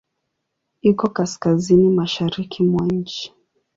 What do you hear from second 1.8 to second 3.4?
mashariki mwa nchi.